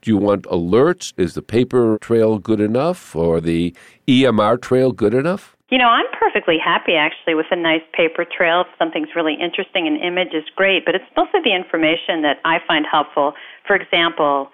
Do 0.01 0.12
you 0.12 0.18
want 0.18 0.44
alerts? 0.44 1.13
Is 1.18 1.34
the 1.34 1.42
paper 1.42 1.98
trail 2.00 2.39
good 2.39 2.62
enough 2.62 3.15
or 3.15 3.41
the 3.41 3.75
EMR 4.08 4.62
trail 4.62 4.91
good 4.94 5.13
enough? 5.13 5.58
You 5.70 5.77
know, 5.77 5.88
I'm 5.88 6.06
perfectly 6.18 6.58
happy 6.58 6.96
actually 6.96 7.36
with 7.36 7.46
a 7.51 7.56
nice 7.56 7.84
paper 7.94 8.25
trail. 8.25 8.62
If 8.62 8.68
something's 8.79 9.10
really 9.15 9.36
interesting, 9.36 9.86
an 9.86 9.98
image 9.98 10.34
is 10.34 10.46
great, 10.56 10.86
but 10.86 10.96
it's 10.96 11.06
mostly 11.15 11.41
the 11.44 11.53
information 11.53 12.24
that 12.24 12.38
I 12.46 12.58
find 12.65 12.86
helpful. 12.89 13.34
For 13.68 13.75
example, 13.75 14.50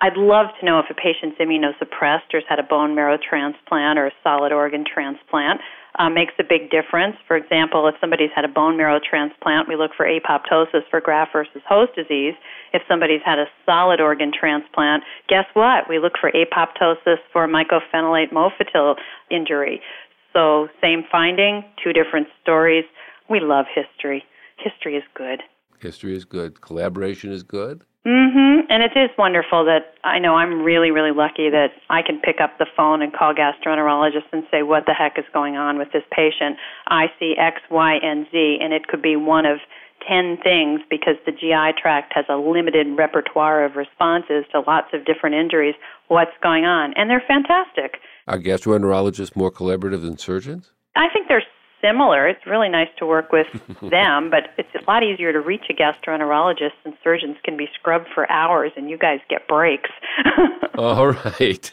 I'd 0.00 0.16
love 0.16 0.46
to 0.60 0.66
know 0.66 0.80
if 0.80 0.86
a 0.90 0.94
patient's 0.94 1.38
immunosuppressed 1.38 2.34
or 2.34 2.40
has 2.40 2.48
had 2.48 2.58
a 2.58 2.62
bone 2.62 2.94
marrow 2.94 3.16
transplant 3.16 3.98
or 3.98 4.06
a 4.06 4.12
solid 4.22 4.52
organ 4.52 4.84
transplant. 4.84 5.60
Uh, 5.96 6.10
makes 6.10 6.34
a 6.40 6.42
big 6.42 6.70
difference. 6.70 7.14
For 7.28 7.36
example, 7.36 7.86
if 7.86 7.94
somebody's 8.00 8.34
had 8.34 8.44
a 8.44 8.48
bone 8.48 8.76
marrow 8.76 8.98
transplant, 8.98 9.68
we 9.68 9.76
look 9.76 9.92
for 9.96 10.04
apoptosis 10.04 10.82
for 10.90 11.00
graft 11.00 11.32
versus 11.32 11.62
host 11.68 11.92
disease. 11.94 12.34
If 12.72 12.82
somebody's 12.88 13.20
had 13.24 13.38
a 13.38 13.46
solid 13.64 14.00
organ 14.00 14.32
transplant, 14.34 15.04
guess 15.28 15.46
what? 15.54 15.88
We 15.88 16.00
look 16.00 16.14
for 16.20 16.32
apoptosis 16.32 17.18
for 17.32 17.46
mycophenolate 17.46 18.32
mofetil 18.32 18.96
injury. 19.30 19.80
So, 20.32 20.66
same 20.82 21.04
finding, 21.10 21.62
two 21.82 21.92
different 21.92 22.26
stories. 22.42 22.84
We 23.30 23.38
love 23.38 23.66
history. 23.72 24.24
History 24.58 24.96
is 24.96 25.04
good. 25.14 25.42
History 25.84 26.16
is 26.16 26.24
good. 26.24 26.62
Collaboration 26.62 27.30
is 27.30 27.42
good. 27.42 27.82
Mhm. 28.06 28.66
And 28.70 28.82
it 28.82 28.96
is 28.96 29.10
wonderful 29.18 29.64
that 29.66 29.94
I 30.02 30.18
know 30.18 30.34
I'm 30.34 30.62
really 30.62 30.90
really 30.90 31.10
lucky 31.10 31.50
that 31.50 31.72
I 31.90 32.00
can 32.00 32.20
pick 32.20 32.40
up 32.40 32.56
the 32.56 32.66
phone 32.76 33.02
and 33.02 33.12
call 33.12 33.34
gastroenterologists 33.34 34.32
and 34.32 34.46
say 34.50 34.62
what 34.62 34.86
the 34.86 34.94
heck 34.94 35.18
is 35.18 35.26
going 35.34 35.56
on 35.56 35.76
with 35.76 35.92
this 35.92 36.02
patient. 36.10 36.56
I 36.88 37.12
see 37.18 37.36
X, 37.36 37.60
Y, 37.70 37.94
and 38.02 38.26
Z 38.32 38.58
and 38.62 38.72
it 38.72 38.88
could 38.88 39.02
be 39.02 39.16
one 39.16 39.44
of 39.44 39.60
10 40.08 40.38
things 40.38 40.80
because 40.88 41.16
the 41.26 41.32
GI 41.32 41.72
tract 41.80 42.12
has 42.14 42.24
a 42.30 42.36
limited 42.36 42.86
repertoire 42.96 43.64
of 43.64 43.76
responses 43.76 44.44
to 44.52 44.60
lots 44.60 44.88
of 44.94 45.04
different 45.04 45.36
injuries. 45.36 45.74
What's 46.08 46.36
going 46.42 46.64
on? 46.64 46.94
And 46.94 47.08
they're 47.10 47.24
fantastic. 47.26 48.00
Are 48.26 48.38
gastroenterologists 48.38 49.36
more 49.36 49.50
collaborative 49.50 50.02
than 50.02 50.16
surgeons? 50.18 50.72
I 50.96 51.08
think 51.12 51.28
they're 51.28 51.42
similar. 51.84 52.26
It's 52.28 52.46
really 52.46 52.68
nice 52.68 52.88
to 52.98 53.06
work 53.06 53.32
with 53.32 53.46
them, 53.82 54.30
but 54.30 54.50
it's 54.56 54.74
a 54.74 54.90
lot 54.90 55.02
easier 55.02 55.32
to 55.32 55.40
reach 55.40 55.64
a 55.70 55.74
gastroenterologist 55.74 56.78
and 56.84 56.94
surgeons 57.02 57.36
can 57.44 57.56
be 57.56 57.68
scrubbed 57.74 58.08
for 58.14 58.30
hours 58.30 58.72
and 58.76 58.88
you 58.88 58.98
guys 58.98 59.20
get 59.28 59.46
breaks. 59.48 59.90
All 60.78 61.08
right. 61.08 61.70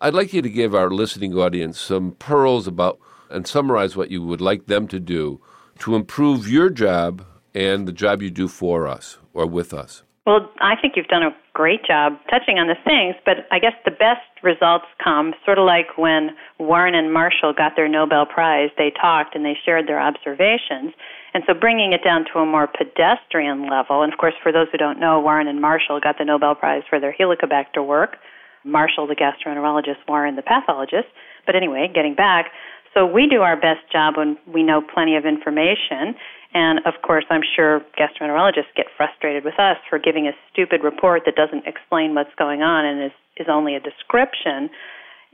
I'd 0.00 0.14
like 0.14 0.32
you 0.32 0.42
to 0.42 0.50
give 0.50 0.74
our 0.74 0.90
listening 0.90 1.34
audience 1.34 1.78
some 1.78 2.12
pearls 2.12 2.66
about 2.66 2.98
and 3.28 3.46
summarize 3.46 3.96
what 3.96 4.10
you 4.10 4.22
would 4.22 4.40
like 4.40 4.66
them 4.66 4.88
to 4.88 4.98
do 4.98 5.40
to 5.80 5.94
improve 5.94 6.48
your 6.48 6.70
job 6.70 7.24
and 7.54 7.86
the 7.86 7.92
job 7.92 8.22
you 8.22 8.30
do 8.30 8.48
for 8.48 8.86
us 8.86 9.18
or 9.32 9.46
with 9.46 9.72
us? 9.72 10.02
Well, 10.30 10.48
I 10.60 10.76
think 10.80 10.94
you've 10.94 11.08
done 11.08 11.24
a 11.24 11.34
great 11.54 11.82
job 11.84 12.14
touching 12.30 12.62
on 12.62 12.68
the 12.68 12.78
things, 12.86 13.16
but 13.26 13.50
I 13.50 13.58
guess 13.58 13.74
the 13.84 13.90
best 13.90 14.22
results 14.44 14.86
come 15.02 15.34
sort 15.44 15.58
of 15.58 15.66
like 15.66 15.98
when 15.98 16.30
Warren 16.60 16.94
and 16.94 17.12
Marshall 17.12 17.52
got 17.52 17.74
their 17.74 17.88
Nobel 17.88 18.26
Prize. 18.26 18.70
They 18.78 18.92
talked 18.94 19.34
and 19.34 19.44
they 19.44 19.58
shared 19.66 19.88
their 19.88 19.98
observations. 19.98 20.94
And 21.34 21.42
so 21.48 21.52
bringing 21.52 21.92
it 21.92 22.04
down 22.04 22.26
to 22.32 22.38
a 22.38 22.46
more 22.46 22.68
pedestrian 22.70 23.68
level, 23.68 24.02
and 24.02 24.12
of 24.12 24.20
course, 24.20 24.34
for 24.40 24.52
those 24.52 24.68
who 24.70 24.78
don't 24.78 25.00
know, 25.00 25.18
Warren 25.18 25.48
and 25.48 25.60
Marshall 25.60 25.98
got 25.98 26.14
the 26.16 26.24
Nobel 26.24 26.54
Prize 26.54 26.84
for 26.88 27.00
their 27.00 27.12
Helicobacter 27.12 27.84
work. 27.84 28.14
Marshall, 28.62 29.08
the 29.08 29.16
gastroenterologist, 29.16 29.98
Warren, 30.06 30.36
the 30.36 30.46
pathologist. 30.46 31.08
But 31.44 31.56
anyway, 31.56 31.90
getting 31.92 32.14
back, 32.14 32.52
so 32.94 33.04
we 33.04 33.26
do 33.26 33.42
our 33.42 33.56
best 33.56 33.82
job 33.90 34.16
when 34.16 34.38
we 34.46 34.62
know 34.62 34.80
plenty 34.80 35.16
of 35.16 35.26
information. 35.26 36.14
And 36.52 36.80
of 36.84 36.94
course, 37.06 37.24
I'm 37.30 37.42
sure 37.56 37.80
gastroenterologists 37.98 38.74
get 38.76 38.86
frustrated 38.96 39.44
with 39.44 39.58
us 39.58 39.76
for 39.88 39.98
giving 39.98 40.26
a 40.26 40.32
stupid 40.52 40.82
report 40.82 41.22
that 41.26 41.36
doesn't 41.36 41.66
explain 41.66 42.14
what's 42.14 42.34
going 42.36 42.62
on 42.62 42.84
and 42.84 43.04
is, 43.04 43.12
is 43.36 43.46
only 43.48 43.76
a 43.76 43.80
description. 43.80 44.68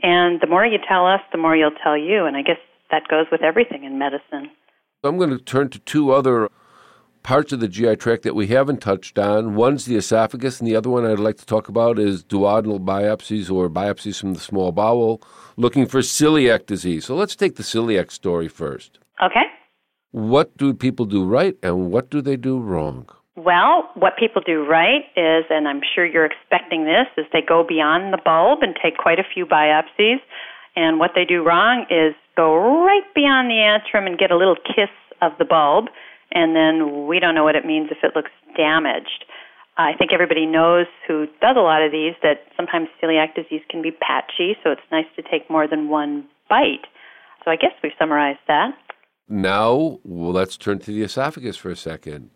And 0.02 0.40
the 0.40 0.46
more 0.46 0.66
you 0.66 0.78
tell 0.86 1.06
us, 1.06 1.20
the 1.32 1.38
more 1.38 1.56
you'll 1.56 1.70
tell 1.82 1.96
you. 1.96 2.26
And 2.26 2.36
I 2.36 2.42
guess 2.42 2.58
that 2.90 3.08
goes 3.08 3.26
with 3.32 3.42
everything 3.42 3.84
in 3.84 3.98
medicine. 3.98 4.50
I'm 5.02 5.16
going 5.16 5.30
to 5.30 5.38
turn 5.38 5.70
to 5.70 5.78
two 5.78 6.12
other 6.12 6.50
parts 7.22 7.52
of 7.52 7.60
the 7.60 7.68
GI 7.68 7.96
tract 7.96 8.22
that 8.22 8.34
we 8.34 8.46
haven't 8.48 8.80
touched 8.80 9.18
on. 9.18 9.56
One's 9.56 9.84
the 9.84 9.96
esophagus, 9.96 10.60
and 10.60 10.68
the 10.68 10.76
other 10.76 10.90
one 10.90 11.04
I'd 11.04 11.18
like 11.18 11.38
to 11.38 11.46
talk 11.46 11.68
about 11.68 11.98
is 11.98 12.22
duodenal 12.22 12.78
biopsies 12.78 13.50
or 13.50 13.68
biopsies 13.68 14.20
from 14.20 14.34
the 14.34 14.40
small 14.40 14.70
bowel 14.70 15.20
looking 15.56 15.86
for 15.86 16.00
celiac 16.00 16.66
disease. 16.66 17.06
So 17.06 17.16
let's 17.16 17.34
take 17.34 17.56
the 17.56 17.62
celiac 17.62 18.12
story 18.12 18.48
first. 18.48 18.98
Okay. 19.22 19.42
What 20.16 20.56
do 20.56 20.72
people 20.72 21.04
do 21.04 21.26
right 21.26 21.54
and 21.62 21.92
what 21.92 22.08
do 22.08 22.22
they 22.22 22.36
do 22.36 22.58
wrong? 22.58 23.06
Well, 23.36 23.90
what 23.96 24.16
people 24.16 24.40
do 24.40 24.64
right 24.64 25.04
is, 25.14 25.44
and 25.50 25.68
I'm 25.68 25.82
sure 25.94 26.06
you're 26.06 26.24
expecting 26.24 26.86
this, 26.86 27.04
is 27.18 27.26
they 27.34 27.42
go 27.46 27.62
beyond 27.62 28.14
the 28.14 28.22
bulb 28.24 28.60
and 28.62 28.74
take 28.82 28.96
quite 28.96 29.18
a 29.18 29.24
few 29.34 29.44
biopsies. 29.44 30.16
And 30.74 30.98
what 30.98 31.10
they 31.14 31.26
do 31.26 31.44
wrong 31.44 31.84
is 31.90 32.14
go 32.34 32.56
right 32.56 33.04
beyond 33.14 33.50
the 33.50 33.60
antrum 33.60 34.06
and 34.06 34.16
get 34.16 34.30
a 34.30 34.38
little 34.38 34.56
kiss 34.56 34.88
of 35.20 35.32
the 35.38 35.44
bulb, 35.44 35.88
and 36.32 36.56
then 36.56 37.06
we 37.06 37.20
don't 37.20 37.34
know 37.34 37.44
what 37.44 37.54
it 37.54 37.66
means 37.66 37.90
if 37.90 37.98
it 38.02 38.16
looks 38.16 38.32
damaged. 38.56 39.26
I 39.76 39.92
think 39.98 40.14
everybody 40.14 40.46
knows 40.46 40.86
who 41.06 41.26
does 41.42 41.56
a 41.58 41.60
lot 41.60 41.82
of 41.82 41.92
these 41.92 42.14
that 42.22 42.40
sometimes 42.56 42.88
celiac 43.02 43.34
disease 43.34 43.60
can 43.68 43.82
be 43.82 43.90
patchy, 43.90 44.56
so 44.64 44.70
it's 44.70 44.88
nice 44.90 45.04
to 45.16 45.22
take 45.22 45.50
more 45.50 45.68
than 45.68 45.90
one 45.90 46.24
bite. 46.48 46.88
So 47.44 47.50
I 47.50 47.56
guess 47.56 47.72
we've 47.82 47.92
summarized 47.98 48.40
that. 48.48 48.72
Now, 49.28 49.98
well, 50.04 50.32
let's 50.32 50.56
turn 50.56 50.78
to 50.80 50.92
the 50.92 51.02
esophagus 51.02 51.56
for 51.56 51.70
a 51.70 51.76
second. 51.76 52.30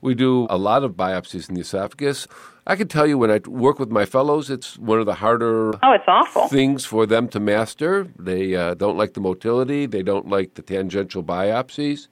We 0.00 0.14
do 0.14 0.46
a 0.50 0.58
lot 0.58 0.82
of 0.82 0.92
biopsies 0.92 1.48
in 1.48 1.54
the 1.54 1.60
esophagus. 1.60 2.26
I 2.66 2.74
can 2.76 2.88
tell 2.88 3.06
you 3.06 3.18
when 3.18 3.30
I 3.30 3.40
work 3.46 3.78
with 3.78 3.90
my 3.90 4.04
fellows, 4.04 4.50
it's 4.50 4.78
one 4.78 4.98
of 4.98 5.06
the 5.06 5.14
harder 5.14 5.74
oh, 5.82 5.92
it's 5.92 6.04
awful. 6.08 6.48
things 6.48 6.84
for 6.84 7.06
them 7.06 7.28
to 7.28 7.40
master. 7.40 8.08
They 8.18 8.54
uh, 8.54 8.74
don't 8.74 8.96
like 8.96 9.14
the 9.14 9.20
motility, 9.20 9.86
they 9.86 10.02
don't 10.02 10.28
like 10.28 10.54
the 10.54 10.62
tangential 10.62 11.22
biopsies, 11.22 12.08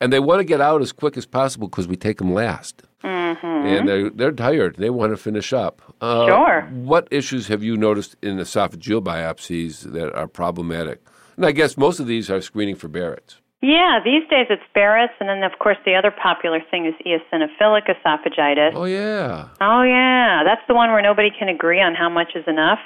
and 0.00 0.12
they 0.12 0.20
want 0.20 0.40
to 0.40 0.44
get 0.44 0.60
out 0.60 0.80
as 0.80 0.92
quick 0.92 1.16
as 1.16 1.26
possible 1.26 1.68
because 1.68 1.88
we 1.88 1.96
take 1.96 2.18
them 2.18 2.32
last. 2.32 2.82
Mm-hmm. 3.04 3.46
And 3.46 3.88
they're, 3.88 4.10
they're 4.10 4.32
tired. 4.32 4.76
They 4.76 4.90
want 4.90 5.12
to 5.12 5.16
finish 5.16 5.52
up. 5.52 5.82
Uh, 6.00 6.26
sure. 6.26 6.62
What 6.70 7.08
issues 7.10 7.48
have 7.48 7.62
you 7.62 7.76
noticed 7.76 8.16
in 8.22 8.36
esophageal 8.36 9.02
biopsies 9.02 9.92
that 9.92 10.14
are 10.14 10.26
problematic? 10.26 11.02
And 11.36 11.46
I 11.46 11.52
guess 11.52 11.76
most 11.76 12.00
of 12.00 12.06
these 12.06 12.30
are 12.30 12.40
screening 12.40 12.76
for 12.76 12.88
Barrett's. 12.88 13.38
Yeah, 13.62 14.00
these 14.02 14.26
days 14.30 14.46
it's 14.48 14.62
Barrett's, 14.72 15.12
and 15.20 15.28
then 15.28 15.42
of 15.42 15.58
course 15.58 15.76
the 15.84 15.94
other 15.94 16.10
popular 16.10 16.60
thing 16.70 16.86
is 16.86 16.94
eosinophilic 17.04 17.94
esophagitis. 17.94 18.72
Oh 18.74 18.84
yeah. 18.84 19.48
Oh 19.60 19.82
yeah, 19.82 20.42
that's 20.44 20.62
the 20.66 20.74
one 20.74 20.90
where 20.90 21.02
nobody 21.02 21.28
can 21.30 21.48
agree 21.48 21.80
on 21.80 21.94
how 21.94 22.08
much 22.08 22.32
is 22.34 22.44
enough. 22.46 22.78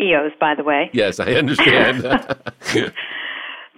EOS, 0.00 0.32
by 0.40 0.54
the 0.54 0.64
way. 0.64 0.90
Yes, 0.92 1.20
I 1.20 1.34
understand. 1.34 2.02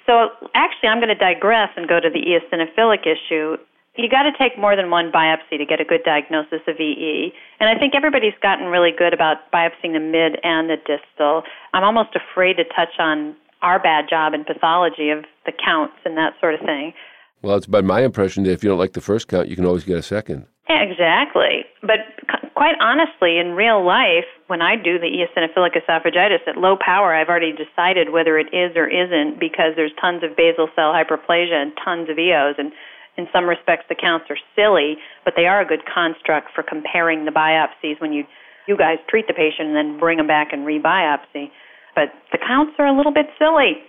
so 0.06 0.28
actually, 0.54 0.88
I'm 0.88 0.99
going 0.99 1.08
to 1.08 1.14
digress 1.14 1.70
and 1.76 1.88
go 1.88 2.00
to 2.00 2.08
the 2.08 2.20
eosinophilic 2.20 3.02
issue. 3.02 3.56
You 3.96 4.08
got 4.11 4.25
to 4.25 4.32
take 4.38 4.58
more 4.58 4.76
than 4.76 4.90
one 4.90 5.11
biopsy 5.11 5.58
to 5.58 5.64
get 5.64 5.80
a 5.80 5.85
good 5.85 6.02
diagnosis 6.04 6.61
of 6.66 6.76
EE. 6.78 7.32
And 7.61 7.68
I 7.68 7.78
think 7.78 7.94
everybody's 7.94 8.37
gotten 8.42 8.66
really 8.66 8.92
good 8.96 9.14
about 9.14 9.50
biopsying 9.52 9.92
the 9.92 10.00
mid 10.00 10.38
and 10.42 10.68
the 10.68 10.76
distal. 10.76 11.42
I'm 11.73 11.85
almost 11.85 12.11
afraid 12.14 12.56
to 12.56 12.64
touch 12.64 12.99
on 12.99 13.35
our 13.66 13.82
bad 13.82 14.06
job 14.08 14.32
in 14.32 14.44
pathology 14.44 15.11
of 15.11 15.25
the 15.44 15.52
counts 15.52 15.99
and 16.04 16.16
that 16.16 16.35
sort 16.38 16.54
of 16.54 16.61
thing. 16.61 16.94
Well, 17.42 17.56
it's 17.56 17.66
been 17.66 17.85
my 17.85 18.02
impression 18.02 18.44
that 18.44 18.52
if 18.52 18.62
you 18.62 18.70
don't 18.70 18.78
like 18.78 18.92
the 18.92 19.00
first 19.00 19.26
count, 19.26 19.49
you 19.49 19.56
can 19.56 19.66
always 19.66 19.82
get 19.82 19.99
a 19.99 20.02
second. 20.02 20.46
Exactly. 20.68 21.66
But 21.82 22.06
quite 22.54 22.75
honestly, 22.80 23.38
in 23.38 23.58
real 23.58 23.85
life, 23.85 24.26
when 24.46 24.62
I 24.62 24.76
do 24.76 24.99
the 24.99 25.11
eosinophilic 25.11 25.75
esophagitis 25.75 26.46
at 26.46 26.56
low 26.56 26.76
power, 26.78 27.14
I've 27.14 27.28
already 27.28 27.52
decided 27.52 28.11
whether 28.11 28.38
it 28.38 28.54
is 28.54 28.76
or 28.76 28.87
isn't 28.87 29.38
because 29.38 29.75
there's 29.75 29.92
tons 30.00 30.23
of 30.23 30.37
basal 30.37 30.68
cell 30.75 30.94
hyperplasia 30.94 31.54
and 31.54 31.73
tons 31.85 32.08
of 32.08 32.18
EOs. 32.18 32.54
And 32.58 32.73
in 33.18 33.26
some 33.32 33.46
respects, 33.46 33.85
the 33.88 33.94
counts 33.94 34.26
are 34.30 34.38
silly, 34.54 34.96
but 35.25 35.35
they 35.37 35.46
are 35.46 35.61
a 35.61 35.66
good 35.66 35.82
construct 35.87 36.54
for 36.54 36.62
comparing 36.62 37.25
the 37.25 37.35
biopsies 37.35 38.00
when 38.00 38.12
you 38.12 38.25
you 38.66 38.76
guys 38.76 38.99
treat 39.08 39.28
the 39.28 39.32
patient 39.32 39.68
and 39.68 39.76
then 39.76 39.96
bring 39.96 40.18
them 40.18 40.26
back 40.26 40.49
and 40.50 40.66
rebiopsy 40.66 41.50
but 41.97 42.12
the 42.31 42.38
counts 42.38 42.76
are 42.79 42.87
a 42.87 42.97
little 42.97 43.12
bit 43.12 43.26
silly. 43.41 43.83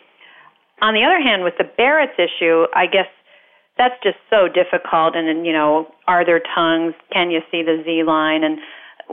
On 0.82 0.96
the 0.96 1.04
other 1.04 1.22
hand, 1.22 1.44
with 1.44 1.54
the 1.60 1.66
Barrett's 1.66 2.18
issue, 2.18 2.66
I 2.74 2.88
guess 2.88 3.12
that's 3.78 3.96
just 4.02 4.18
so 4.30 4.48
difficult. 4.48 5.16
And, 5.16 5.46
you 5.46 5.54
know, 5.54 5.92
are 6.08 6.26
there 6.26 6.42
tongues? 6.56 6.96
Can 7.12 7.30
you 7.30 7.42
see 7.52 7.62
the 7.62 7.84
Z 7.86 8.04
line? 8.08 8.44
And 8.44 8.58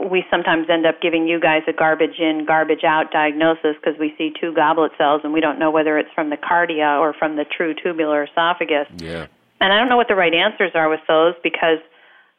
we 0.09 0.23
sometimes 0.31 0.67
end 0.69 0.85
up 0.85 1.01
giving 1.01 1.27
you 1.27 1.39
guys 1.39 1.61
a 1.67 1.73
garbage 1.73 2.19
in, 2.19 2.45
garbage 2.45 2.83
out 2.83 3.11
diagnosis 3.11 3.75
because 3.79 3.99
we 3.99 4.13
see 4.17 4.31
two 4.39 4.53
goblet 4.53 4.91
cells 4.97 5.21
and 5.23 5.33
we 5.33 5.41
don't 5.41 5.59
know 5.59 5.71
whether 5.71 5.97
it's 5.97 6.09
from 6.15 6.29
the 6.29 6.37
cardia 6.37 6.99
or 6.99 7.13
from 7.13 7.35
the 7.35 7.45
true 7.45 7.73
tubular 7.73 8.23
esophagus. 8.23 8.87
Yeah. 8.97 9.27
And 9.61 9.71
I 9.71 9.79
don't 9.79 9.87
know 9.87 9.97
what 9.97 10.07
the 10.09 10.15
right 10.15 10.33
answers 10.33 10.71
are 10.75 10.89
with 10.89 10.99
those 11.07 11.33
because 11.43 11.79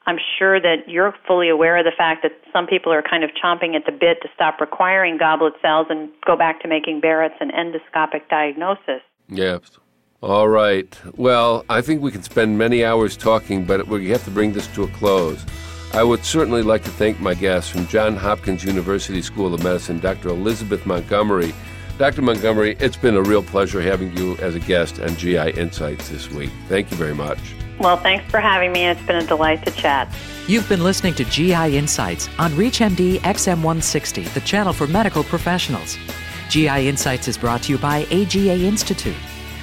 I'm 0.06 0.18
sure 0.38 0.60
that 0.60 0.88
you're 0.88 1.12
fully 1.26 1.48
aware 1.48 1.76
of 1.76 1.84
the 1.84 1.92
fact 1.96 2.22
that 2.22 2.32
some 2.52 2.66
people 2.66 2.92
are 2.92 3.02
kind 3.02 3.24
of 3.24 3.30
chomping 3.42 3.74
at 3.74 3.86
the 3.86 3.92
bit 3.92 4.22
to 4.22 4.28
stop 4.34 4.60
requiring 4.60 5.18
goblet 5.18 5.54
cells 5.60 5.88
and 5.90 6.08
go 6.24 6.36
back 6.36 6.60
to 6.62 6.68
making 6.68 7.00
Barrett's 7.00 7.34
an 7.40 7.50
endoscopic 7.50 8.28
diagnosis. 8.28 9.02
Yes. 9.28 9.62
All 10.22 10.48
right. 10.48 10.96
Well, 11.16 11.64
I 11.68 11.80
think 11.80 12.02
we 12.02 12.12
can 12.12 12.22
spend 12.22 12.56
many 12.56 12.84
hours 12.84 13.16
talking, 13.16 13.64
but 13.64 13.88
we 13.88 14.08
have 14.10 14.24
to 14.24 14.30
bring 14.30 14.52
this 14.52 14.68
to 14.68 14.84
a 14.84 14.88
close. 14.88 15.44
I 15.92 16.04
would 16.04 16.24
certainly 16.24 16.62
like 16.62 16.84
to 16.84 16.90
thank 16.90 17.20
my 17.20 17.34
guests 17.34 17.70
from 17.70 17.86
Johns 17.88 18.20
Hopkins 18.20 18.64
University 18.64 19.22
School 19.22 19.54
of 19.54 19.62
Medicine, 19.62 19.98
Dr. 19.98 20.28
Elizabeth 20.28 20.86
Montgomery. 20.86 21.52
Dr. 21.98 22.22
Montgomery, 22.22 22.76
it's 22.78 22.96
been 22.96 23.16
a 23.16 23.22
real 23.22 23.42
pleasure 23.42 23.80
having 23.80 24.16
you 24.16 24.36
as 24.36 24.54
a 24.54 24.60
guest 24.60 25.00
on 25.00 25.16
GI 25.16 25.50
Insights 25.52 26.10
this 26.10 26.30
week. 26.30 26.50
Thank 26.68 26.90
you 26.90 26.96
very 26.96 27.14
much. 27.14 27.38
Well, 27.78 27.96
thanks 27.96 28.30
for 28.30 28.40
having 28.40 28.72
me. 28.72 28.86
It's 28.86 29.02
been 29.02 29.16
a 29.16 29.26
delight 29.26 29.64
to 29.66 29.70
chat. 29.70 30.12
You've 30.48 30.68
been 30.68 30.82
listening 30.82 31.14
to 31.14 31.24
GI 31.24 31.76
Insights 31.76 32.28
on 32.38 32.52
ReachMD 32.52 33.18
XM160, 33.18 34.32
the 34.32 34.40
channel 34.40 34.72
for 34.72 34.86
medical 34.86 35.24
professionals. 35.24 35.98
GI 36.48 36.88
Insights 36.88 37.28
is 37.28 37.36
brought 37.36 37.62
to 37.64 37.72
you 37.72 37.78
by 37.78 38.06
AGA 38.10 38.64
Institute. 38.64 39.16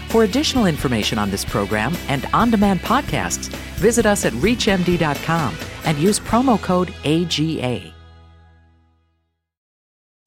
For 0.09 0.25
additional 0.25 0.67
information 0.67 1.17
on 1.17 1.31
this 1.31 1.43
program 1.43 1.95
and 2.07 2.27
on 2.33 2.51
demand 2.51 2.81
podcasts, 2.81 3.47
visit 3.77 4.05
us 4.05 4.25
at 4.25 4.33
ReachMD.com 4.33 5.55
and 5.85 5.97
use 5.97 6.19
promo 6.19 6.61
code 6.61 6.93
AGA. 7.03 7.93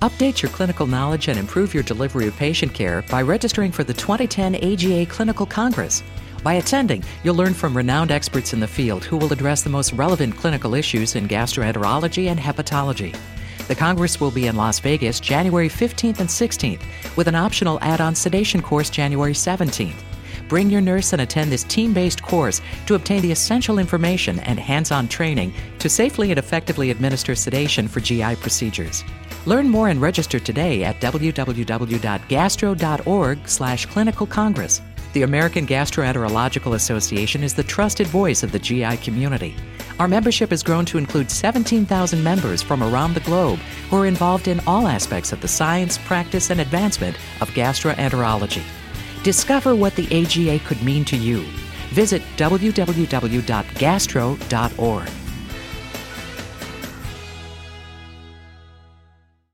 Update 0.03 0.43
your 0.43 0.51
clinical 0.51 0.87
knowledge 0.87 1.29
and 1.29 1.39
improve 1.39 1.73
your 1.73 1.83
delivery 1.83 2.27
of 2.27 2.37
patient 2.37 2.75
care 2.75 3.03
by 3.11 3.23
registering 3.23 3.73
for 3.73 3.83
the 3.83 3.95
2010 3.95 4.55
AGA 4.57 5.07
Clinical 5.07 5.47
Congress. 5.47 6.03
By 6.47 6.55
attending, 6.55 7.03
you'll 7.25 7.35
learn 7.35 7.55
from 7.55 7.77
renowned 7.77 8.13
experts 8.13 8.53
in 8.53 8.61
the 8.61 8.69
field 8.69 9.05
who 9.05 9.17
will 9.17 9.33
address 9.33 9.63
the 9.63 9.69
most 9.69 9.93
relevant 9.95 10.37
clinical 10.37 10.75
issues 10.75 11.17
in 11.17 11.27
gastroenterology 11.27 12.29
and 12.29 12.39
hepatology. 12.39 13.19
The 13.67 13.75
Congress 13.75 14.21
will 14.21 14.31
be 14.31 14.47
in 14.47 14.55
Las 14.55 14.79
Vegas 14.79 15.19
January 15.19 15.69
15th 15.69 16.21
and 16.21 16.29
16th, 16.29 16.83
with 17.17 17.27
an 17.27 17.35
optional 17.35 17.81
add 17.83 18.01
on 18.01 18.15
sedation 18.15 18.63
course 18.63 18.91
January 18.91 19.33
17th. 19.33 20.01
Bring 20.49 20.71
your 20.71 20.81
nurse 20.81 21.13
and 21.13 21.23
attend 21.23 21.51
this 21.51 21.65
team 21.65 21.93
based 21.93 22.23
course 22.23 22.61
to 22.87 22.95
obtain 22.95 23.23
the 23.23 23.33
essential 23.33 23.81
information 23.81 24.39
and 24.39 24.61
hands 24.61 24.93
on 24.93 25.09
training 25.09 25.53
to 25.81 25.89
safely 25.89 26.31
and 26.31 26.39
effectively 26.39 26.93
administer 26.93 27.35
sedation 27.35 27.89
for 27.89 27.99
GI 27.99 28.37
procedures. 28.37 29.03
Learn 29.47 29.69
more 29.69 29.89
and 29.89 30.01
register 30.01 30.39
today 30.39 30.85
at 30.85 31.01
www.gastro.org/slash 31.01 33.87
clinical 33.87 34.27
congress. 34.29 34.81
The 35.17 35.23
American 35.23 35.67
Gastroenterological 35.67 36.75
Association 36.75 37.43
is 37.43 37.55
the 37.55 37.63
trusted 37.63 38.07
voice 38.07 38.43
of 38.43 38.53
the 38.53 38.59
GI 38.59 38.99
community. 38.99 39.57
Our 39.99 40.09
membership 40.09 40.51
has 40.51 40.63
grown 40.63 40.85
to 40.85 40.99
include 40.99 41.31
17,000 41.31 42.23
members 42.23 42.61
from 42.61 42.83
around 42.83 43.15
the 43.15 43.21
globe 43.21 43.59
who 43.89 43.97
are 43.97 44.05
involved 44.05 44.47
in 44.47 44.61
all 44.67 44.87
aspects 44.87 45.33
of 45.33 45.41
the 45.41 45.49
science, 45.49 45.97
practice, 45.97 46.51
and 46.51 46.61
advancement 46.61 47.17
of 47.41 47.49
gastroenterology. 47.53 48.63
Discover 49.23 49.75
what 49.75 49.97
the 49.97 50.05
AGA 50.15 50.59
could 50.67 50.83
mean 50.83 51.03
to 51.07 51.17
you 51.17 51.47
Visit 51.93 52.21
www.gastro.org. 52.37 55.09